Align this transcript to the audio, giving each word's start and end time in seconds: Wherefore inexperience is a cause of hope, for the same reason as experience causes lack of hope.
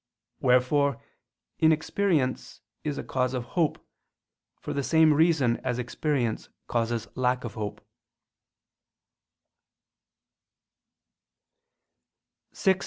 Wherefore 0.39 0.99
inexperience 1.59 2.61
is 2.83 2.97
a 2.97 3.03
cause 3.03 3.35
of 3.35 3.43
hope, 3.53 3.77
for 4.59 4.73
the 4.73 4.81
same 4.81 5.13
reason 5.13 5.57
as 5.57 5.77
experience 5.77 6.49
causes 6.67 7.07
lack 7.15 7.43
of 7.43 7.53
hope. 7.53 7.85